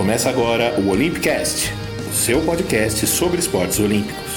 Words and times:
Começa 0.00 0.30
agora 0.30 0.80
o 0.80 0.88
Olympicast, 0.88 1.74
o 2.10 2.14
seu 2.14 2.40
podcast 2.40 3.06
sobre 3.06 3.38
esportes 3.38 3.78
olímpicos. 3.78 4.29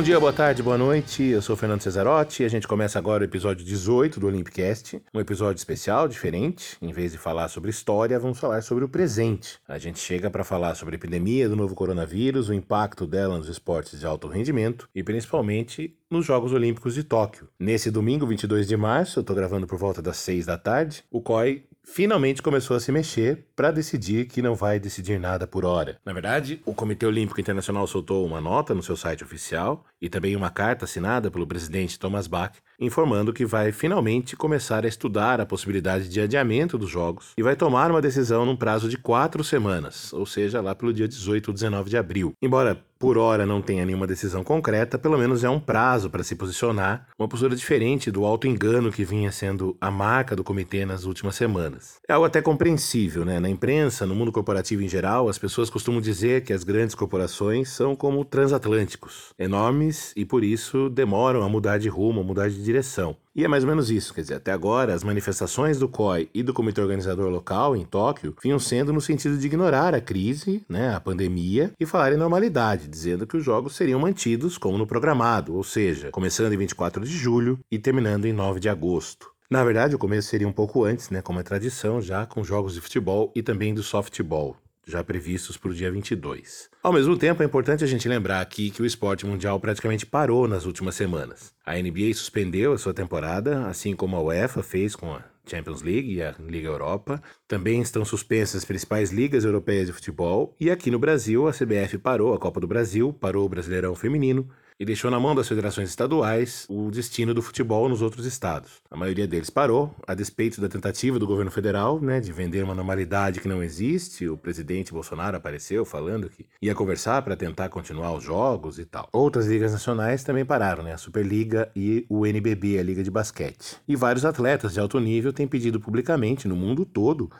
Bom 0.00 0.04
dia, 0.04 0.18
boa 0.18 0.32
tarde, 0.32 0.62
boa 0.62 0.78
noite. 0.78 1.22
Eu 1.24 1.42
sou 1.42 1.54
Fernando 1.54 1.82
Cesarotti 1.82 2.42
e 2.42 2.46
a 2.46 2.48
gente 2.48 2.66
começa 2.66 2.98
agora 2.98 3.22
o 3.22 3.26
episódio 3.26 3.62
18 3.62 4.18
do 4.18 4.28
Olympicast, 4.28 4.98
um 5.12 5.20
episódio 5.20 5.58
especial, 5.58 6.08
diferente. 6.08 6.78
Em 6.80 6.90
vez 6.90 7.12
de 7.12 7.18
falar 7.18 7.48
sobre 7.48 7.68
história, 7.68 8.18
vamos 8.18 8.40
falar 8.40 8.62
sobre 8.62 8.82
o 8.82 8.88
presente. 8.88 9.58
A 9.68 9.76
gente 9.76 9.98
chega 9.98 10.30
para 10.30 10.42
falar 10.42 10.74
sobre 10.74 10.94
a 10.94 10.96
epidemia 10.96 11.50
do 11.50 11.54
novo 11.54 11.74
coronavírus, 11.74 12.48
o 12.48 12.54
impacto 12.54 13.06
dela 13.06 13.36
nos 13.36 13.46
esportes 13.46 14.00
de 14.00 14.06
alto 14.06 14.26
rendimento 14.26 14.88
e 14.94 15.02
principalmente 15.02 15.94
nos 16.10 16.24
Jogos 16.24 16.54
Olímpicos 16.54 16.94
de 16.94 17.04
Tóquio. 17.04 17.46
Nesse 17.58 17.90
domingo, 17.90 18.26
22 18.26 18.66
de 18.66 18.78
março, 18.78 19.20
eu 19.20 19.22
tô 19.22 19.34
gravando 19.34 19.66
por 19.66 19.78
volta 19.78 20.00
das 20.00 20.16
6 20.16 20.46
da 20.46 20.56
tarde, 20.56 21.04
o 21.10 21.20
COI 21.20 21.64
finalmente 21.84 22.42
começou 22.42 22.76
a 22.76 22.80
se 22.80 22.92
mexer 22.92 23.46
para 23.54 23.70
decidir 23.70 24.26
que 24.26 24.42
não 24.42 24.54
vai 24.54 24.78
decidir 24.78 25.18
nada 25.18 25.46
por 25.46 25.64
hora. 25.64 25.98
Na 26.04 26.12
verdade, 26.12 26.60
o 26.64 26.74
Comitê 26.74 27.06
Olímpico 27.06 27.40
Internacional 27.40 27.86
soltou 27.86 28.24
uma 28.24 28.40
nota 28.40 28.74
no 28.74 28.82
seu 28.82 28.96
site 28.96 29.24
oficial 29.24 29.84
e 30.00 30.08
também 30.08 30.36
uma 30.36 30.50
carta 30.50 30.84
assinada 30.84 31.30
pelo 31.30 31.46
presidente 31.46 31.98
Thomas 31.98 32.26
Bach 32.26 32.52
informando 32.80 33.32
que 33.32 33.44
vai 33.44 33.70
finalmente 33.70 34.34
começar 34.34 34.84
a 34.84 34.88
estudar 34.88 35.40
a 35.40 35.46
possibilidade 35.46 36.08
de 36.08 36.20
adiamento 36.20 36.78
dos 36.78 36.88
jogos 36.90 37.32
e 37.36 37.42
vai 37.42 37.54
tomar 37.54 37.90
uma 37.90 38.00
decisão 38.00 38.46
num 38.46 38.56
prazo 38.56 38.88
de 38.88 38.96
quatro 38.96 39.44
semanas, 39.44 40.12
ou 40.12 40.24
seja, 40.24 40.60
lá 40.60 40.74
pelo 40.74 40.92
dia 40.92 41.06
18 41.06 41.48
ou 41.48 41.54
19 41.54 41.90
de 41.90 41.96
abril. 41.96 42.32
Embora 42.40 42.82
por 43.00 43.16
hora 43.16 43.46
não 43.46 43.62
tenha 43.62 43.86
nenhuma 43.86 44.06
decisão 44.06 44.44
concreta, 44.44 44.98
pelo 44.98 45.16
menos 45.16 45.42
é 45.42 45.48
um 45.48 45.58
prazo 45.58 46.10
para 46.10 46.22
se 46.22 46.36
posicionar, 46.36 47.08
uma 47.18 47.26
postura 47.26 47.56
diferente 47.56 48.10
do 48.10 48.26
alto 48.26 48.46
engano 48.46 48.92
que 48.92 49.06
vinha 49.06 49.32
sendo 49.32 49.74
a 49.80 49.90
marca 49.90 50.36
do 50.36 50.44
comitê 50.44 50.84
nas 50.84 51.04
últimas 51.04 51.34
semanas. 51.34 51.96
É 52.06 52.12
algo 52.12 52.26
até 52.26 52.42
compreensível, 52.42 53.24
né? 53.24 53.40
Na 53.40 53.48
imprensa, 53.48 54.04
no 54.04 54.14
mundo 54.14 54.30
corporativo 54.30 54.82
em 54.82 54.88
geral, 54.88 55.30
as 55.30 55.38
pessoas 55.38 55.70
costumam 55.70 55.98
dizer 55.98 56.44
que 56.44 56.52
as 56.52 56.62
grandes 56.62 56.94
corporações 56.94 57.70
são 57.70 57.96
como 57.96 58.22
transatlânticos, 58.22 59.32
enormes 59.38 60.12
e 60.14 60.26
por 60.26 60.44
isso 60.44 60.90
demoram 60.90 61.42
a 61.42 61.48
mudar 61.48 61.78
de 61.78 61.88
rumo, 61.88 62.20
a 62.20 62.24
mudar 62.24 62.50
de 62.50 62.62
direção. 62.70 63.16
E 63.34 63.44
é 63.44 63.48
mais 63.48 63.64
ou 63.64 63.70
menos 63.70 63.90
isso, 63.90 64.14
quer 64.14 64.22
dizer, 64.22 64.34
até 64.34 64.52
agora 64.52 64.94
as 64.94 65.04
manifestações 65.04 65.78
do 65.78 65.88
COI 65.88 66.28
e 66.34 66.42
do 66.42 66.52
comitê 66.54 66.80
organizador 66.80 67.28
local 67.28 67.76
em 67.76 67.84
Tóquio 67.84 68.34
vinham 68.42 68.58
sendo 68.58 68.92
no 68.92 69.00
sentido 69.00 69.38
de 69.38 69.46
ignorar 69.46 69.94
a 69.94 70.00
crise, 70.00 70.64
né, 70.68 70.94
a 70.94 71.00
pandemia 71.00 71.72
e 71.78 71.86
falar 71.86 72.12
em 72.12 72.16
normalidade, 72.16 72.88
dizendo 72.88 73.26
que 73.26 73.36
os 73.36 73.44
jogos 73.44 73.76
seriam 73.76 74.00
mantidos 74.00 74.58
como 74.58 74.78
no 74.78 74.86
programado, 74.86 75.54
ou 75.54 75.62
seja, 75.62 76.10
começando 76.10 76.52
em 76.52 76.58
24 76.58 77.04
de 77.04 77.16
julho 77.16 77.58
e 77.70 77.78
terminando 77.78 78.24
em 78.24 78.32
9 78.32 78.60
de 78.60 78.68
agosto. 78.68 79.30
Na 79.50 79.64
verdade, 79.64 79.96
o 79.96 79.98
começo 79.98 80.28
seria 80.28 80.46
um 80.46 80.52
pouco 80.52 80.84
antes, 80.84 81.10
né, 81.10 81.20
como 81.20 81.40
é 81.40 81.42
tradição, 81.42 82.00
já 82.00 82.24
com 82.24 82.44
jogos 82.44 82.74
de 82.74 82.80
futebol 82.80 83.32
e 83.34 83.42
também 83.42 83.74
do 83.74 83.82
softball 83.82 84.56
já 84.86 85.02
previstos 85.04 85.56
para 85.56 85.70
o 85.70 85.74
dia 85.74 85.90
22. 85.90 86.68
Ao 86.82 86.92
mesmo 86.92 87.16
tempo, 87.16 87.42
é 87.42 87.46
importante 87.46 87.84
a 87.84 87.86
gente 87.86 88.08
lembrar 88.08 88.40
aqui 88.40 88.70
que 88.70 88.82
o 88.82 88.86
esporte 88.86 89.26
mundial 89.26 89.58
praticamente 89.60 90.06
parou 90.06 90.48
nas 90.48 90.64
últimas 90.64 90.94
semanas. 90.94 91.52
A 91.64 91.74
NBA 91.74 92.12
suspendeu 92.14 92.72
a 92.72 92.78
sua 92.78 92.94
temporada, 92.94 93.66
assim 93.66 93.94
como 93.94 94.16
a 94.16 94.22
UEFA 94.22 94.62
fez 94.62 94.96
com 94.96 95.14
a 95.14 95.22
Champions 95.46 95.82
League 95.82 96.14
e 96.14 96.22
a 96.22 96.34
Liga 96.38 96.68
Europa. 96.68 97.22
Também 97.46 97.80
estão 97.80 98.04
suspensas 98.04 98.56
as 98.56 98.64
principais 98.64 99.10
ligas 99.10 99.44
europeias 99.44 99.86
de 99.86 99.92
futebol. 99.92 100.54
E 100.60 100.70
aqui 100.70 100.90
no 100.90 100.98
Brasil, 100.98 101.48
a 101.48 101.52
CBF 101.52 101.98
parou 101.98 102.34
a 102.34 102.38
Copa 102.38 102.60
do 102.60 102.66
Brasil, 102.66 103.12
parou 103.12 103.44
o 103.44 103.48
Brasileirão 103.48 103.94
Feminino 103.94 104.48
e 104.80 104.84
deixou 104.86 105.10
na 105.10 105.20
mão 105.20 105.34
das 105.34 105.46
federações 105.46 105.90
estaduais 105.90 106.64
o 106.70 106.90
destino 106.90 107.34
do 107.34 107.42
futebol 107.42 107.86
nos 107.86 108.00
outros 108.00 108.24
estados. 108.24 108.80
A 108.90 108.96
maioria 108.96 109.28
deles 109.28 109.50
parou, 109.50 109.94
a 110.06 110.14
despeito 110.14 110.58
da 110.58 110.70
tentativa 110.70 111.18
do 111.18 111.26
governo 111.26 111.50
federal 111.50 112.00
né, 112.00 112.18
de 112.18 112.32
vender 112.32 112.64
uma 112.64 112.74
normalidade 112.74 113.40
que 113.40 113.46
não 113.46 113.62
existe. 113.62 114.26
O 114.26 114.38
presidente 114.38 114.90
Bolsonaro 114.90 115.36
apareceu 115.36 115.84
falando 115.84 116.30
que 116.30 116.46
ia 116.62 116.74
conversar 116.74 117.20
para 117.20 117.36
tentar 117.36 117.68
continuar 117.68 118.16
os 118.16 118.24
jogos 118.24 118.78
e 118.78 118.86
tal. 118.86 119.06
Outras 119.12 119.46
ligas 119.46 119.72
nacionais 119.72 120.24
também 120.24 120.46
pararam, 120.46 120.82
né, 120.82 120.94
a 120.94 120.98
Superliga 120.98 121.70
e 121.76 122.06
o 122.08 122.26
NBB, 122.26 122.78
a 122.78 122.82
Liga 122.82 123.02
de 123.02 123.10
Basquete. 123.10 123.76
E 123.86 123.94
vários 123.94 124.24
atletas 124.24 124.72
de 124.72 124.80
alto 124.80 124.98
nível 124.98 125.30
têm 125.30 125.46
pedido 125.46 125.78
publicamente 125.78 126.48
no 126.48 126.56
mundo 126.56 126.86
todo 126.86 127.30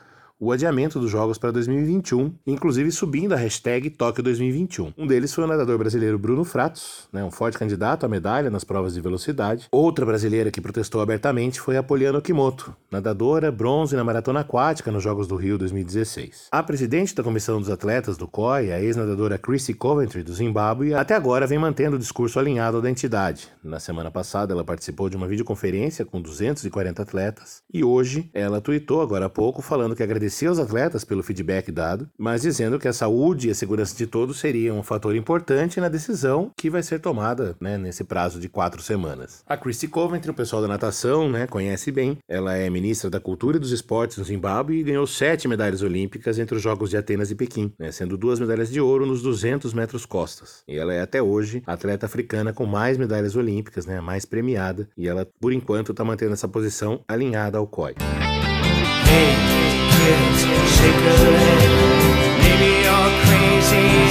o 0.43 0.51
adiamento 0.51 0.99
dos 0.99 1.11
Jogos 1.11 1.37
para 1.37 1.51
2021, 1.51 2.33
inclusive 2.47 2.91
subindo 2.91 3.33
a 3.33 3.35
hashtag 3.35 3.91
Tóquio 3.91 4.23
2021. 4.23 4.91
Um 4.97 5.05
deles 5.05 5.31
foi 5.31 5.43
o 5.43 5.47
nadador 5.47 5.77
brasileiro 5.77 6.17
Bruno 6.17 6.43
Fratos, 6.43 7.07
né, 7.13 7.23
um 7.23 7.29
forte 7.29 7.59
candidato 7.59 8.07
à 8.07 8.09
medalha 8.09 8.49
nas 8.49 8.63
provas 8.63 8.95
de 8.95 9.01
velocidade. 9.01 9.67
Outra 9.71 10.03
brasileira 10.03 10.49
que 10.49 10.59
protestou 10.59 10.99
abertamente 10.99 11.61
foi 11.61 11.77
a 11.77 11.83
Poliana 11.83 12.17
Okimoto, 12.17 12.75
nadadora 12.89 13.51
bronze 13.51 13.95
na 13.95 14.03
maratona 14.03 14.39
aquática 14.39 14.91
nos 14.91 15.03
Jogos 15.03 15.27
do 15.27 15.35
Rio 15.35 15.59
2016. 15.59 16.47
A 16.51 16.63
presidente 16.63 17.13
da 17.13 17.21
comissão 17.21 17.59
dos 17.59 17.69
atletas 17.69 18.17
do 18.17 18.27
COI, 18.27 18.71
a 18.71 18.81
ex-nadadora 18.81 19.37
Chrissy 19.37 19.75
Coventry 19.75 20.23
do 20.23 20.33
Zimbábue, 20.33 20.95
até 20.95 21.13
agora 21.13 21.45
vem 21.45 21.59
mantendo 21.59 21.97
o 21.97 21.99
discurso 21.99 22.39
alinhado 22.39 22.77
ao 22.77 22.81
da 22.81 22.89
entidade. 22.89 23.47
Na 23.63 23.79
semana 23.79 24.09
passada, 24.09 24.53
ela 24.53 24.63
participou 24.63 25.07
de 25.07 25.15
uma 25.15 25.27
videoconferência 25.27 26.03
com 26.03 26.19
240 26.19 26.99
atletas 26.99 27.61
e 27.71 27.83
hoje 27.83 28.27
ela 28.33 28.59
tweetou 28.59 29.03
agora 29.03 29.27
há 29.27 29.29
pouco 29.29 29.61
falando 29.61 29.95
que 29.95 30.01
agradeceu 30.01 30.30
agradecer 30.31 30.47
aos 30.47 30.59
atletas 30.59 31.03
pelo 31.03 31.21
feedback 31.21 31.71
dado, 31.71 32.09
mas 32.17 32.41
dizendo 32.41 32.79
que 32.79 32.87
a 32.87 32.93
saúde 32.93 33.49
e 33.49 33.51
a 33.51 33.55
segurança 33.55 33.95
de 33.95 34.07
todos 34.07 34.39
seriam 34.39 34.79
um 34.79 34.83
fator 34.83 35.15
importante 35.15 35.79
na 35.79 35.89
decisão 35.89 36.51
que 36.55 36.69
vai 36.69 36.81
ser 36.81 36.99
tomada 36.99 37.55
né, 37.59 37.77
nesse 37.77 38.03
prazo 38.03 38.39
de 38.39 38.47
quatro 38.47 38.81
semanas. 38.81 39.43
A 39.45 39.57
Christy 39.57 39.87
Coventry, 39.87 40.31
o 40.31 40.33
pessoal 40.33 40.61
da 40.61 40.67
natação, 40.67 41.29
né, 41.29 41.45
conhece 41.45 41.91
bem. 41.91 42.17
Ela 42.27 42.55
é 42.55 42.69
ministra 42.69 43.09
da 43.09 43.19
Cultura 43.19 43.57
e 43.57 43.59
dos 43.59 43.71
Esportes 43.71 44.17
no 44.17 44.23
Zimbábue 44.23 44.79
e 44.79 44.83
ganhou 44.83 45.05
sete 45.05 45.47
medalhas 45.47 45.81
olímpicas 45.81 46.39
entre 46.39 46.55
os 46.55 46.61
Jogos 46.61 46.89
de 46.89 46.97
Atenas 46.97 47.29
e 47.29 47.35
Pequim, 47.35 47.73
né, 47.77 47.91
sendo 47.91 48.17
duas 48.17 48.39
medalhas 48.39 48.71
de 48.71 48.79
ouro 48.79 49.05
nos 49.05 49.21
200 49.21 49.73
metros 49.73 50.05
costas. 50.05 50.63
E 50.67 50.77
ela 50.77 50.93
é 50.93 51.01
até 51.01 51.21
hoje 51.21 51.61
a 51.67 51.73
atleta 51.73 52.05
africana 52.05 52.53
com 52.53 52.65
mais 52.65 52.97
medalhas 52.97 53.35
olímpicas, 53.35 53.85
né, 53.85 53.99
mais 53.99 54.25
premiada, 54.25 54.87
e 54.97 55.07
ela, 55.07 55.27
por 55.39 55.51
enquanto, 55.51 55.91
está 55.91 56.05
mantendo 56.05 56.33
essa 56.33 56.47
posição 56.47 57.03
alinhada 57.07 57.57
ao 57.57 57.67
COI. 57.67 57.95
Hey 59.11 59.60
kids 60.01 60.41
shake 60.75 61.01
her 61.09 61.25
head. 61.43 61.69
Maybe 62.43 62.69
you're 62.85 63.11
crazy 63.23 64.10